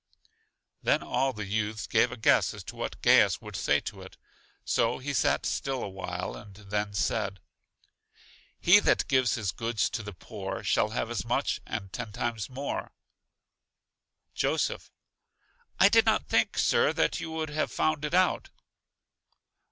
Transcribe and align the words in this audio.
Then 0.81 1.03
all 1.03 1.31
the 1.31 1.45
youths 1.45 1.85
gave 1.85 2.11
a 2.11 2.17
guess 2.17 2.55
as 2.55 2.63
to 2.63 2.75
what 2.75 3.03
Gaius 3.03 3.39
would 3.39 3.55
say 3.55 3.79
to 3.81 4.01
it; 4.01 4.17
so 4.65 4.97
he 4.97 5.13
sat 5.13 5.45
still 5.45 5.83
a 5.83 5.89
while, 5.89 6.35
and 6.35 6.55
then 6.55 6.95
said: 6.95 7.39
He 8.59 8.79
that 8.79 9.07
gives 9.07 9.35
his 9.35 9.51
goods 9.51 9.91
to 9.91 10.01
the 10.01 10.11
poor, 10.11 10.63
Shall 10.63 10.89
have 10.89 11.11
as 11.11 11.23
much 11.23 11.61
and 11.67 11.93
ten 11.93 12.11
times 12.11 12.49
more. 12.49 12.93
Joseph: 14.33 14.91
I 15.79 15.87
did 15.87 16.07
not 16.07 16.25
think, 16.25 16.57
Sir, 16.57 16.93
that 16.93 17.19
you 17.19 17.29
would 17.33 17.49
have 17.51 17.71
found 17.71 18.03
it 18.03 18.15
out. 18.15 18.49